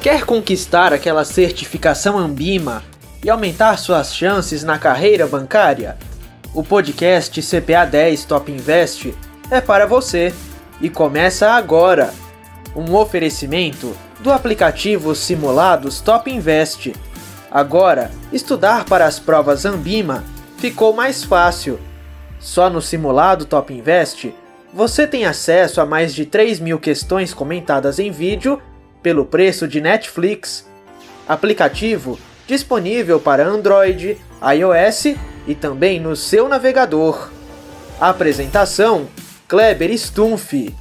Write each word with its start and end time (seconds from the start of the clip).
Quer 0.00 0.24
conquistar 0.24 0.94
aquela 0.94 1.26
certificação 1.26 2.16
Ambima 2.16 2.82
e 3.22 3.28
aumentar 3.28 3.76
suas 3.76 4.14
chances 4.14 4.64
na 4.64 4.78
carreira 4.78 5.26
bancária? 5.26 5.98
O 6.54 6.64
podcast 6.64 7.42
CPA 7.42 7.84
10 7.84 8.24
Top 8.24 8.50
Invest 8.50 9.14
é 9.50 9.60
para 9.60 9.84
você 9.84 10.32
e 10.80 10.88
começa 10.88 11.50
agora. 11.50 12.14
Um 12.74 12.94
oferecimento 12.94 13.94
do 14.20 14.32
aplicativo 14.32 15.14
Simulados 15.14 16.00
Top 16.00 16.30
Invest. 16.30 16.94
Agora, 17.50 18.10
estudar 18.32 18.86
para 18.86 19.04
as 19.04 19.18
provas 19.18 19.66
Ambima 19.66 20.24
ficou 20.56 20.94
mais 20.94 21.22
fácil. 21.22 21.78
Só 22.38 22.70
no 22.70 22.80
simulado 22.80 23.44
Top 23.44 23.70
Invest 23.70 24.34
você 24.72 25.06
tem 25.06 25.26
acesso 25.26 25.78
a 25.78 25.84
mais 25.84 26.14
de 26.14 26.24
3 26.24 26.58
mil 26.58 26.78
questões 26.78 27.34
comentadas 27.34 27.98
em 27.98 28.10
vídeo 28.10 28.62
pelo 29.02 29.24
preço 29.24 29.66
de 29.66 29.80
Netflix. 29.80 30.68
Aplicativo 31.28 32.18
disponível 32.50 33.20
para 33.20 33.46
Android, 33.46 34.18
iOS 34.42 35.16
e 35.46 35.54
também 35.54 36.00
no 36.00 36.16
seu 36.16 36.48
navegador. 36.48 37.30
Apresentação: 38.00 39.08
Kleber 39.46 39.96
Stumpf. 39.96 40.74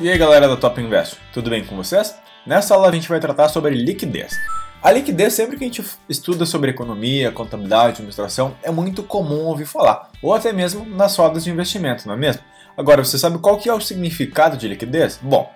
E 0.00 0.10
aí 0.10 0.18
galera 0.18 0.48
da 0.48 0.56
Top 0.56 0.78
Invest, 0.80 1.18
tudo 1.32 1.48
bem 1.48 1.64
com 1.64 1.76
vocês? 1.76 2.14
Nessa 2.46 2.74
aula 2.74 2.88
a 2.88 2.92
gente 2.92 3.08
vai 3.08 3.20
tratar 3.20 3.48
sobre 3.48 3.74
liquidez. 3.74 4.34
A 4.84 4.92
liquidez, 4.92 5.32
sempre 5.32 5.56
que 5.56 5.64
a 5.64 5.66
gente 5.66 5.82
estuda 6.10 6.44
sobre 6.44 6.70
economia, 6.70 7.32
contabilidade, 7.32 7.92
administração, 7.92 8.54
é 8.62 8.70
muito 8.70 9.02
comum 9.02 9.46
ouvir 9.46 9.64
falar, 9.64 10.10
ou 10.20 10.34
até 10.34 10.52
mesmo 10.52 10.84
nas 10.84 11.16
rodas 11.16 11.42
de 11.42 11.50
investimento, 11.50 12.06
não 12.06 12.12
é 12.12 12.18
mesmo? 12.18 12.42
Agora, 12.76 13.02
você 13.02 13.16
sabe 13.16 13.38
qual 13.38 13.56
que 13.56 13.66
é 13.66 13.72
o 13.72 13.80
significado 13.80 14.58
de 14.58 14.68
liquidez? 14.68 15.18
Bom, 15.22 15.50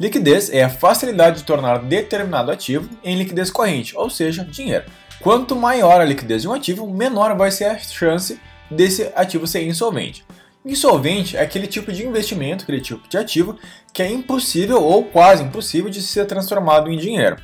liquidez 0.00 0.50
é 0.50 0.64
a 0.64 0.68
facilidade 0.68 1.36
de 1.36 1.44
tornar 1.44 1.84
determinado 1.84 2.50
ativo 2.50 2.90
em 3.04 3.16
liquidez 3.16 3.48
corrente, 3.48 3.96
ou 3.96 4.10
seja, 4.10 4.44
dinheiro. 4.44 4.86
Quanto 5.20 5.54
maior 5.54 6.00
a 6.00 6.04
liquidez 6.04 6.42
de 6.42 6.48
um 6.48 6.52
ativo, 6.52 6.92
menor 6.92 7.36
vai 7.36 7.52
ser 7.52 7.66
a 7.66 7.78
chance 7.78 8.40
desse 8.68 9.08
ativo 9.14 9.46
ser 9.46 9.64
insolvente. 9.64 10.24
Insolvente 10.64 11.36
é 11.36 11.42
aquele 11.42 11.68
tipo 11.68 11.92
de 11.92 12.04
investimento, 12.04 12.64
aquele 12.64 12.80
tipo 12.80 13.08
de 13.08 13.18
ativo 13.18 13.56
que 13.92 14.02
é 14.02 14.10
impossível 14.10 14.82
ou 14.82 15.04
quase 15.04 15.44
impossível 15.44 15.88
de 15.88 16.02
ser 16.02 16.26
transformado 16.26 16.90
em 16.90 16.98
dinheiro. 16.98 17.36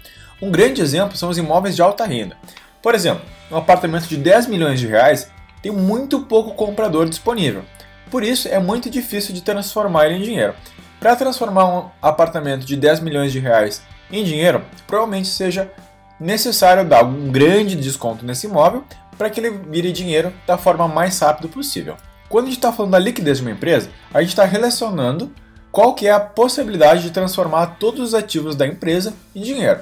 Um 0.43 0.51
grande 0.51 0.81
exemplo 0.81 1.17
são 1.17 1.29
os 1.29 1.37
imóveis 1.37 1.77
de 1.77 1.83
alta 1.83 2.05
renda. 2.05 2.37
Por 2.83 2.95
exemplo, 2.95 3.25
um 3.51 3.57
apartamento 3.57 4.07
de 4.07 4.17
10 4.17 4.47
milhões 4.47 4.81
de 4.81 4.87
reais 4.87 5.31
tem 5.63 5.71
muito 5.71 6.21
pouco 6.23 6.55
comprador 6.55 7.09
disponível. 7.09 7.63
Por 8.11 8.25
isso, 8.25 8.49
é 8.49 8.59
muito 8.59 8.89
difícil 8.89 9.35
de 9.35 9.43
transformar 9.43 10.07
ele 10.07 10.17
em 10.17 10.23
dinheiro. 10.23 10.55
Para 10.99 11.15
transformar 11.15 11.67
um 11.67 11.91
apartamento 12.01 12.65
de 12.65 12.77
10 12.77 13.01
milhões 13.01 13.33
de 13.33 13.39
reais 13.39 13.83
em 14.11 14.25
dinheiro, 14.25 14.65
provavelmente 14.87 15.29
seja 15.29 15.71
necessário 16.19 16.89
dar 16.89 17.05
um 17.05 17.31
grande 17.31 17.77
desconto 17.77 18.25
nesse 18.25 18.47
imóvel 18.47 18.85
para 19.17 19.31
que 19.31 19.41
ele 19.41 19.51
vire 19.51 19.93
dinheiro 19.93 20.33
da 20.47 20.57
forma 20.57 20.89
mais 20.89 21.19
rápida 21.19 21.49
possível. 21.49 21.97
Quando 22.29 22.47
a 22.47 22.49
gente 22.49 22.59
está 22.59 22.73
falando 22.73 22.93
da 22.93 22.99
liquidez 22.99 23.39
de 23.39 23.45
uma 23.45 23.53
empresa, 23.53 23.91
a 24.13 24.21
gente 24.21 24.31
está 24.31 24.45
relacionando 24.45 25.33
qual 25.71 25.95
que 25.95 26.07
é 26.07 26.11
a 26.11 26.21
possibilidade 26.21 27.03
de 27.03 27.11
transformar 27.11 27.77
todos 27.79 28.01
os 28.01 28.15
ativos 28.15 28.57
da 28.57 28.67
empresa 28.67 29.15
em 29.35 29.43
dinheiro. 29.43 29.81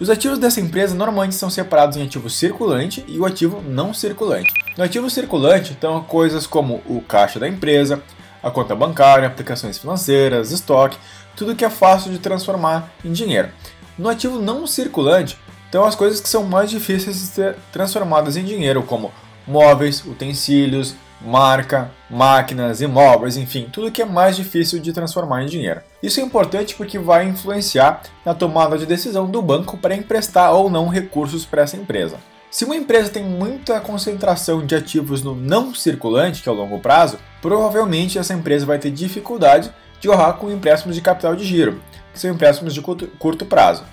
Os 0.00 0.08
ativos 0.08 0.38
dessa 0.38 0.62
empresa 0.62 0.94
normalmente 0.94 1.34
são 1.34 1.50
separados 1.50 1.98
em 1.98 2.02
ativo 2.02 2.30
circulante 2.30 3.04
e 3.06 3.18
o 3.18 3.26
ativo 3.26 3.60
não 3.60 3.92
circulante. 3.92 4.50
No 4.74 4.82
ativo 4.82 5.10
circulante 5.10 5.72
estão 5.72 6.02
coisas 6.02 6.46
como 6.46 6.80
o 6.86 7.02
caixa 7.02 7.38
da 7.38 7.46
empresa, 7.46 8.02
a 8.42 8.50
conta 8.50 8.74
bancária, 8.74 9.28
aplicações 9.28 9.76
financeiras, 9.76 10.52
estoque, 10.52 10.96
tudo 11.36 11.54
que 11.54 11.66
é 11.66 11.68
fácil 11.68 12.10
de 12.10 12.18
transformar 12.18 12.90
em 13.04 13.12
dinheiro. 13.12 13.50
No 13.98 14.08
ativo 14.08 14.40
não 14.40 14.66
circulante 14.66 15.36
estão 15.66 15.84
as 15.84 15.94
coisas 15.94 16.18
que 16.18 16.30
são 16.30 16.44
mais 16.44 16.70
difíceis 16.70 17.16
de 17.16 17.26
ser 17.26 17.56
transformadas 17.70 18.38
em 18.38 18.44
dinheiro, 18.44 18.82
como 18.82 19.12
móveis, 19.46 20.02
utensílios, 20.02 20.94
marca, 21.20 21.90
máquinas, 22.08 22.80
imóveis, 22.80 23.36
enfim, 23.36 23.68
tudo 23.70 23.90
que 23.90 24.02
é 24.02 24.04
mais 24.04 24.36
difícil 24.36 24.78
de 24.78 24.92
transformar 24.92 25.42
em 25.42 25.46
dinheiro. 25.46 25.80
Isso 26.02 26.20
é 26.20 26.22
importante 26.22 26.74
porque 26.74 26.98
vai 26.98 27.26
influenciar 27.26 28.02
na 28.24 28.34
tomada 28.34 28.78
de 28.78 28.86
decisão 28.86 29.30
do 29.30 29.42
banco 29.42 29.76
para 29.76 29.94
emprestar 29.94 30.52
ou 30.52 30.70
não 30.70 30.88
recursos 30.88 31.44
para 31.44 31.62
essa 31.62 31.76
empresa. 31.76 32.16
Se 32.50 32.64
uma 32.64 32.74
empresa 32.74 33.10
tem 33.10 33.22
muita 33.22 33.80
concentração 33.80 34.66
de 34.66 34.74
ativos 34.74 35.22
no 35.22 35.36
não 35.36 35.72
circulante, 35.74 36.42
que 36.42 36.48
é 36.48 36.52
o 36.52 36.54
longo 36.54 36.80
prazo, 36.80 37.18
provavelmente 37.40 38.18
essa 38.18 38.34
empresa 38.34 38.66
vai 38.66 38.78
ter 38.78 38.90
dificuldade 38.90 39.70
de 40.00 40.08
honrar 40.10 40.34
com 40.34 40.50
empréstimos 40.50 40.96
de 40.96 41.02
capital 41.02 41.36
de 41.36 41.44
giro, 41.44 41.80
que 42.12 42.18
são 42.18 42.30
empréstimos 42.30 42.74
de 42.74 42.80
curto 42.80 43.46
prazo. 43.46 43.84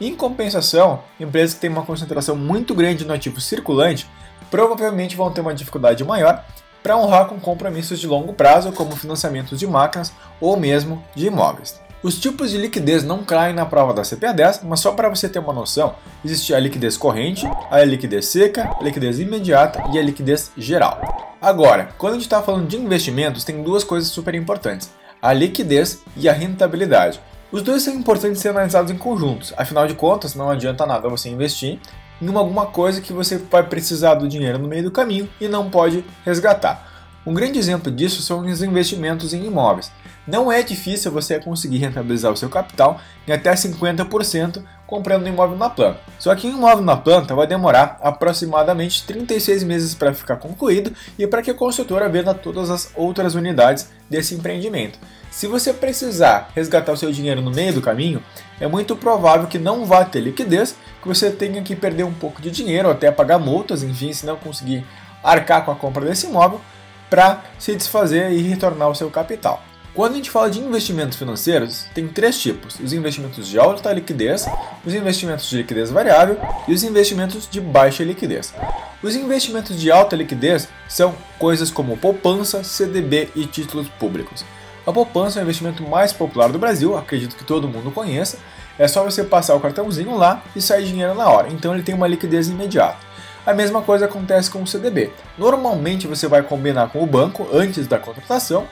Em 0.00 0.16
compensação, 0.16 1.02
empresas 1.20 1.54
que 1.54 1.60
têm 1.60 1.70
uma 1.70 1.84
concentração 1.84 2.34
muito 2.34 2.74
grande 2.74 3.04
no 3.04 3.12
ativo 3.12 3.40
circulante 3.40 4.08
provavelmente 4.50 5.14
vão 5.14 5.30
ter 5.30 5.42
uma 5.42 5.54
dificuldade 5.54 6.02
maior 6.02 6.42
para 6.82 6.96
honrar 6.96 7.26
com 7.26 7.38
compromissos 7.38 8.00
de 8.00 8.06
longo 8.06 8.32
prazo, 8.32 8.72
como 8.72 8.96
financiamentos 8.96 9.58
de 9.58 9.66
máquinas 9.66 10.12
ou 10.40 10.56
mesmo 10.56 11.02
de 11.14 11.26
imóveis. 11.26 11.80
Os 12.02 12.18
tipos 12.18 12.50
de 12.50 12.56
liquidez 12.56 13.04
não 13.04 13.22
caem 13.22 13.54
na 13.54 13.66
prova 13.66 13.92
da 13.92 14.00
CPA10, 14.00 14.60
mas 14.64 14.80
só 14.80 14.92
para 14.92 15.10
você 15.10 15.28
ter 15.28 15.38
uma 15.38 15.52
noção, 15.52 15.94
existe 16.24 16.54
a 16.54 16.58
liquidez 16.58 16.96
corrente, 16.96 17.46
a 17.70 17.84
liquidez 17.84 18.26
seca, 18.26 18.74
a 18.80 18.82
liquidez 18.82 19.20
imediata 19.20 19.84
e 19.92 19.98
a 19.98 20.02
liquidez 20.02 20.50
geral. 20.56 21.36
Agora, 21.42 21.90
quando 21.98 22.12
a 22.12 22.16
gente 22.16 22.24
está 22.24 22.42
falando 22.42 22.66
de 22.66 22.78
investimentos, 22.78 23.44
tem 23.44 23.62
duas 23.62 23.84
coisas 23.84 24.10
super 24.10 24.34
importantes: 24.34 24.90
a 25.20 25.32
liquidez 25.34 26.02
e 26.16 26.26
a 26.26 26.32
rentabilidade. 26.32 27.20
Os 27.52 27.62
dois 27.62 27.82
são 27.82 27.94
importantes 27.94 28.40
ser 28.40 28.50
analisados 28.50 28.90
em 28.90 28.96
conjuntos, 28.96 29.52
afinal 29.56 29.86
de 29.86 29.94
contas, 29.94 30.34
não 30.34 30.48
adianta 30.48 30.86
nada 30.86 31.08
você 31.08 31.28
investir 31.28 31.80
em 32.20 32.34
alguma 32.34 32.66
coisa 32.66 33.00
que 33.00 33.12
você 33.12 33.38
vai 33.38 33.62
precisar 33.62 34.14
do 34.14 34.28
dinheiro 34.28 34.58
no 34.58 34.68
meio 34.68 34.84
do 34.84 34.90
caminho 34.90 35.28
e 35.40 35.48
não 35.48 35.70
pode 35.70 36.04
resgatar. 36.24 36.88
Um 37.26 37.34
grande 37.34 37.58
exemplo 37.58 37.90
disso 37.90 38.22
são 38.22 38.40
os 38.40 38.62
investimentos 38.62 39.32
em 39.32 39.44
imóveis. 39.44 39.90
Não 40.26 40.50
é 40.52 40.62
difícil 40.62 41.10
você 41.10 41.40
conseguir 41.40 41.78
rentabilizar 41.78 42.30
o 42.30 42.36
seu 42.36 42.48
capital 42.48 43.00
em 43.26 43.32
até 43.32 43.52
50% 43.52 44.62
comprando 44.86 45.24
um 45.24 45.28
imóvel 45.28 45.56
na 45.56 45.70
planta. 45.70 46.00
Só 46.18 46.34
que 46.34 46.48
um 46.48 46.56
imóvel 46.56 46.84
na 46.84 46.96
planta 46.96 47.34
vai 47.34 47.46
demorar 47.46 47.98
aproximadamente 48.02 49.04
36 49.04 49.62
meses 49.62 49.94
para 49.94 50.12
ficar 50.12 50.36
concluído 50.36 50.92
e 51.16 51.26
para 51.26 51.42
que 51.42 51.50
a 51.50 51.54
construtora 51.54 52.08
venda 52.08 52.34
todas 52.34 52.70
as 52.70 52.90
outras 52.96 53.36
unidades 53.36 53.88
desse 54.10 54.34
empreendimento. 54.34 54.98
Se 55.30 55.46
você 55.46 55.72
precisar 55.72 56.50
resgatar 56.56 56.92
o 56.92 56.96
seu 56.96 57.12
dinheiro 57.12 57.40
no 57.40 57.52
meio 57.52 57.72
do 57.72 57.80
caminho, 57.80 58.20
é 58.60 58.66
muito 58.66 58.96
provável 58.96 59.46
que 59.46 59.60
não 59.60 59.86
vá 59.86 60.04
ter 60.04 60.20
liquidez, 60.20 60.74
que 61.00 61.06
você 61.06 61.30
tenha 61.30 61.62
que 61.62 61.76
perder 61.76 62.02
um 62.02 62.12
pouco 62.12 62.42
de 62.42 62.50
dinheiro, 62.50 62.90
até 62.90 63.12
pagar 63.12 63.38
multas, 63.38 63.84
enfim, 63.84 64.12
se 64.12 64.26
não 64.26 64.36
conseguir 64.36 64.84
arcar 65.22 65.64
com 65.64 65.70
a 65.70 65.76
compra 65.76 66.04
desse 66.04 66.26
imóvel, 66.26 66.60
para 67.08 67.44
se 67.58 67.76
desfazer 67.76 68.32
e 68.32 68.42
retornar 68.42 68.88
o 68.88 68.94
seu 68.94 69.08
capital. 69.08 69.62
Quando 69.92 70.12
a 70.12 70.16
gente 70.16 70.30
fala 70.30 70.48
de 70.48 70.60
investimentos 70.60 71.18
financeiros, 71.18 71.86
tem 71.92 72.06
três 72.06 72.40
tipos: 72.40 72.78
os 72.78 72.92
investimentos 72.92 73.48
de 73.48 73.58
alta 73.58 73.92
liquidez, 73.92 74.46
os 74.84 74.94
investimentos 74.94 75.50
de 75.50 75.56
liquidez 75.56 75.90
variável 75.90 76.38
e 76.68 76.72
os 76.72 76.84
investimentos 76.84 77.48
de 77.50 77.60
baixa 77.60 78.04
liquidez. 78.04 78.54
Os 79.02 79.16
investimentos 79.16 79.80
de 79.80 79.90
alta 79.90 80.14
liquidez 80.14 80.68
são 80.88 81.14
coisas 81.38 81.70
como 81.70 81.96
poupança, 81.96 82.62
CDB 82.62 83.30
e 83.34 83.46
títulos 83.46 83.88
públicos. 83.88 84.44
A 84.86 84.92
poupança 84.92 85.38
é 85.38 85.42
o 85.42 85.44
investimento 85.44 85.82
mais 85.82 86.12
popular 86.12 86.52
do 86.52 86.58
Brasil, 86.58 86.96
acredito 86.96 87.36
que 87.36 87.44
todo 87.44 87.68
mundo 87.68 87.90
conheça. 87.90 88.38
É 88.78 88.86
só 88.86 89.02
você 89.02 89.24
passar 89.24 89.54
o 89.54 89.60
cartãozinho 89.60 90.16
lá 90.16 90.42
e 90.54 90.60
sair 90.60 90.86
dinheiro 90.86 91.14
na 91.14 91.28
hora, 91.28 91.48
então 91.50 91.74
ele 91.74 91.82
tem 91.82 91.94
uma 91.94 92.06
liquidez 92.06 92.48
imediata. 92.48 92.98
A 93.44 93.52
mesma 93.52 93.82
coisa 93.82 94.04
acontece 94.04 94.50
com 94.50 94.62
o 94.62 94.66
CDB. 94.66 95.10
Normalmente 95.36 96.06
você 96.06 96.28
vai 96.28 96.42
combinar 96.42 96.88
com 96.88 97.02
o 97.02 97.06
banco 97.06 97.48
antes 97.52 97.86
da 97.86 97.98
contratação, 97.98 98.66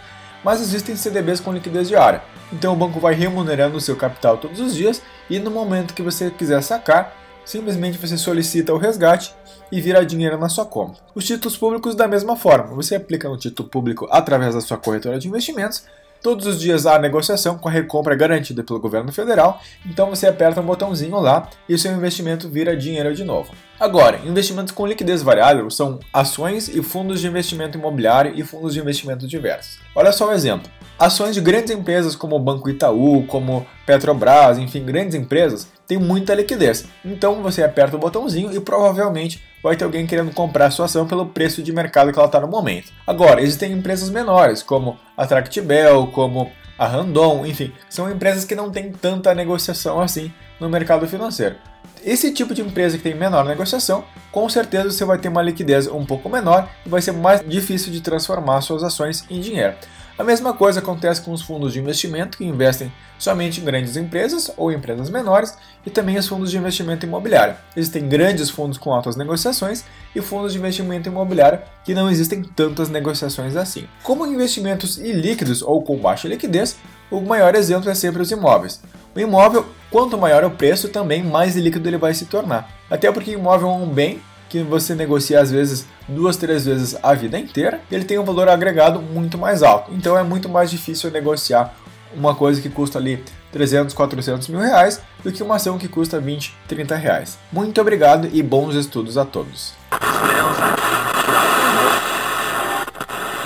mas 0.45 0.61
existem 0.61 0.97
CDBs 0.97 1.41
com 1.41 1.53
liquidez 1.53 1.89
diária. 1.89 2.23
Então 2.53 2.73
o 2.73 2.77
banco 2.77 3.01
vai 3.01 3.15
remunerando 3.15 3.77
o 3.77 3.81
seu 3.81 3.97
capital 3.97 4.39
todos 4.39 4.61
os 4.61 4.75
dias 4.75 5.03
e 5.29 5.39
no 5.39 5.51
momento 5.51 5.95
que 5.95 6.03
você 6.03 6.31
quiser 6.31 6.63
sacar, 6.63 7.15
simplesmente 7.45 7.99
você 7.99 8.17
solicita 8.17 8.73
o 8.73 8.79
resgate 8.79 9.35
e 9.71 9.81
vira 9.81 10.05
dinheiro 10.05 10.39
na 10.39 10.49
sua 10.49 10.65
conta. 10.65 11.01
Os 11.15 11.27
títulos 11.27 11.57
públicos 11.57 11.95
da 11.95 12.09
mesma 12.09 12.37
forma, 12.37 12.75
você 12.75 12.97
aplica 12.97 13.29
no 13.29 13.37
título 13.37 13.69
público 13.69 14.09
através 14.11 14.55
da 14.55 14.61
sua 14.61 14.79
corretora 14.79 15.19
de 15.19 15.29
investimentos 15.29 15.85
Todos 16.23 16.47
os 16.47 16.61
dias 16.61 16.85
há 16.87 16.99
negociação 16.99 17.57
com 17.57 17.69
a 17.69 17.73
recompra 17.73 18.15
garantida 18.15 18.65
pelo 18.65 18.81
governo 18.81 19.13
federal, 19.13 19.61
então 19.87 20.11
você 20.11 20.27
aperta 20.27 20.61
um 20.61 20.67
botãozinho 20.67 21.21
lá 21.21 21.49
e 21.69 21.75
o 21.75 21.79
seu 21.79 21.93
investimento 21.93 22.49
vira 22.49 22.77
dinheiro 22.77 23.15
de 23.15 23.25
novo. 23.25 23.53
Agora, 23.79 24.21
investimentos 24.25 24.73
com 24.73 24.87
liquidez 24.87 25.23
variável 25.23 25.71
são 25.71 26.01
ações 26.13 26.69
e 26.69 26.83
fundos 26.83 27.21
de 27.21 27.29
investimento 27.29 27.79
imobiliário 27.79 28.33
e 28.35 28.43
fundos 28.43 28.75
de 28.75 28.81
investimento 28.81 29.27
diversos. 29.27 29.79
Olha 29.95 30.13
só 30.13 30.29
um 30.29 30.33
exemplo. 30.33 30.69
Ações 30.99 31.35
de 31.35 31.41
grandes 31.41 31.71
empresas 31.71 32.17
como 32.17 32.35
o 32.35 32.41
Banco 32.41 32.69
Itaú, 32.69 33.25
como 33.29 33.65
Petrobras, 33.89 34.59
enfim, 34.59 34.85
grandes 34.85 35.15
empresas, 35.15 35.67
têm 35.87 35.97
muita 35.97 36.35
liquidez. 36.35 36.85
Então 37.03 37.43
você 37.43 37.65
aperta 37.65 37.97
o 37.97 37.99
botãozinho 37.99 38.53
e 38.53 38.61
provavelmente 38.61 39.43
vai 39.63 39.77
ter 39.77 39.85
alguém 39.85 40.07
querendo 40.07 40.31
comprar 40.31 40.67
a 40.67 40.71
sua 40.71 40.85
ação 40.85 41.07
pelo 41.07 41.25
preço 41.25 41.63
de 41.63 41.73
mercado 41.73 42.13
que 42.13 42.19
ela 42.19 42.27
está 42.27 42.39
no 42.39 42.49
momento. 42.49 42.93
Agora, 43.07 43.41
existem 43.41 43.73
empresas 43.73 44.11
menores, 44.11 44.63
como 44.63 44.99
a 45.17 45.27
Tractibel, 45.27 46.09
como 46.09 46.53
a 46.79 46.87
Randon, 46.87 47.47
enfim, 47.47 47.73
são 47.89 48.11
empresas 48.11 48.45
que 48.45 48.55
não 48.55 48.71
têm 48.71 48.93
tanta 48.93 49.35
negociação 49.35 50.03
assim 50.03 50.31
no 50.61 50.69
mercado 50.69 51.09
financeiro. 51.09 51.57
Esse 52.05 52.31
tipo 52.31 52.53
de 52.53 52.61
empresa 52.61 52.99
que 52.99 53.03
tem 53.03 53.15
menor 53.15 53.47
negociação, 53.47 54.05
com 54.31 54.47
certeza 54.51 54.91
você 54.91 55.05
vai 55.07 55.17
ter 55.17 55.29
uma 55.29 55.41
liquidez 55.41 55.87
um 55.87 56.05
pouco 56.05 56.29
menor 56.29 56.69
e 56.85 56.91
vai 56.91 57.01
ser 57.01 57.13
mais 57.13 57.41
difícil 57.41 57.91
de 57.91 58.03
transformar 58.03 58.61
suas 58.61 58.85
ações 58.85 59.25
em 59.31 59.41
dinheiro. 59.41 59.75
A 60.19 60.25
mesma 60.25 60.53
coisa 60.53 60.81
acontece 60.81 61.21
com 61.21 61.33
os 61.33 61.43
fundos 61.43 61.73
de 61.73 61.79
investimento 61.79 62.37
que 62.37 62.45
investem 62.45 62.93
somente 63.21 63.61
em 63.61 63.65
grandes 63.65 63.97
empresas 63.97 64.51
ou 64.57 64.73
empresas 64.73 65.09
menores 65.09 65.57
e 65.87 65.91
também 65.91 66.19
os 66.19 66.27
fundos 66.27 66.51
de 66.51 66.59
investimento 66.59 67.07
imobiliário. 67.07 67.55
Existem 67.77 68.09
grandes 68.09 68.51
fundos 68.51 68.79
com 68.79 68.93
altas 68.93 69.15
negociações 69.15 69.85
e 70.17 70.21
fundos 70.21 70.53
de 70.53 70.59
investimento 70.59 71.09
imobiliário 71.09 71.61
que 71.85 71.95
não 71.95 72.11
existem 72.11 72.43
tantas 72.43 72.89
negociações 72.89 73.55
assim. 73.55 73.87
Como 74.03 74.27
investimentos 74.27 74.99
ilíquidos 74.99 75.63
ou 75.63 75.85
com 75.85 75.97
baixa 75.97 76.27
liquidez, 76.27 76.77
o 77.13 77.21
maior 77.21 77.55
exemplo 77.55 77.89
é 77.89 77.95
sempre 77.95 78.21
os 78.21 78.33
imóveis. 78.33 78.83
O 79.15 79.21
imóvel, 79.21 79.67
quanto 79.89 80.19
maior 80.19 80.43
o 80.43 80.51
preço, 80.51 80.89
também 80.89 81.23
mais 81.23 81.55
líquido 81.55 81.89
ele 81.89 81.97
vai 81.97 82.13
se 82.13 82.27
tornar. 82.27 82.69
Até 82.91 83.11
porque 83.13 83.31
o 83.31 83.39
imóvel 83.39 83.69
é 83.69 83.73
um 83.73 83.87
bem 83.87 84.21
que 84.49 84.63
você 84.63 84.95
negocia 84.95 85.41
às 85.41 85.51
vezes 85.51 85.87
duas, 86.09 86.37
três 86.37 86.65
vezes 86.65 86.97
a 87.03 87.15
vida 87.15 87.39
inteira, 87.39 87.81
ele 87.91 88.05
tem 88.05 88.19
um 88.19 88.25
valor 88.25 88.49
agregado 88.49 89.01
muito 89.01 89.37
mais 89.37 89.63
alto. 89.63 89.93
Então 89.93 90.17
é 90.17 90.23
muito 90.23 90.49
mais 90.49 90.71
difícil 90.71 91.11
negociar 91.11 91.75
uma 92.17 92.35
coisa 92.35 92.61
que 92.61 92.71
custa 92.71 92.99
ali 92.99 93.23
300, 93.53 93.95
400 93.95 94.49
mil 94.49 94.61
reais 94.61 95.01
do 95.23 95.33
que 95.33 95.43
uma 95.43 95.57
ação 95.57 95.79
que 95.79 95.89
custa 95.89 96.21
20, 96.21 96.55
30 96.67 96.97
reais. 96.97 97.39
Muito 97.53 97.81
obrigado 97.81 98.29
e 98.33 98.43
bons 98.43 98.75
estudos 98.75 99.19
a 99.19 99.25
todos. 99.25 99.75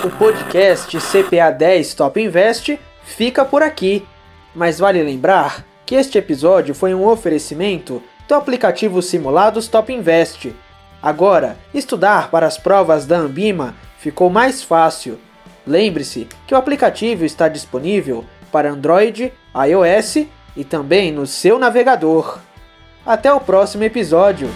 O 0.03 0.09
podcast 0.09 0.97
CPA 0.97 1.49
10 1.51 1.93
Top 1.93 2.21
Invest 2.21 2.79
fica 3.03 3.45
por 3.45 3.63
aqui, 3.63 4.05
mas 4.53 4.79
vale 4.79 5.01
lembrar 5.01 5.65
que 5.85 5.95
este 5.95 6.17
episódio 6.17 6.75
foi 6.75 6.93
um 6.93 7.07
oferecimento 7.07 8.01
do 8.27 8.35
aplicativo 8.35 9.01
Simulados 9.01 9.67
Top 9.67 9.91
Invest 9.91 10.53
Agora, 11.03 11.57
estudar 11.73 12.31
para 12.31 12.47
as 12.47 12.57
provas 12.57 13.05
da 13.05 13.17
Ambima 13.17 13.75
ficou 13.99 14.29
mais 14.29 14.63
fácil. 14.63 15.19
Lembre-se 15.67 16.29
que 16.47 16.53
o 16.53 16.57
aplicativo 16.57 17.25
está 17.25 17.49
disponível 17.49 18.23
para 18.49 18.71
Android, 18.71 19.33
iOS 19.53 20.25
e 20.55 20.63
também 20.63 21.11
no 21.11 21.27
seu 21.27 21.59
navegador. 21.59 22.39
Até 23.05 23.33
o 23.33 23.41
próximo 23.41 23.83
episódio! 23.83 24.49